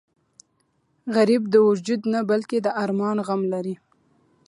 غریب 1.15 1.43
د 1.49 1.55
وجود 1.67 2.01
نه 2.13 2.19
بلکې 2.29 2.57
د 2.61 2.67
ارمان 2.83 3.17
غم 3.27 3.41
لري 3.53 3.75